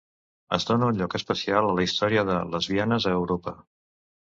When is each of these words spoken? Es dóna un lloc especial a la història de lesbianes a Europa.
Es 0.55 0.65
dóna 0.69 0.87
un 0.93 0.97
lloc 1.01 1.17
especial 1.21 1.69
a 1.69 1.75
la 1.81 1.85
història 1.91 2.27
de 2.33 2.41
lesbianes 2.57 3.11
a 3.13 3.19
Europa. 3.23 3.61